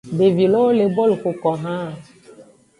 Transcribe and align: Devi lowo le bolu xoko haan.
Devi 0.17 0.45
lowo 0.53 0.69
le 0.77 0.85
bolu 0.95 1.15
xoko 1.23 1.49
haan. 1.63 1.91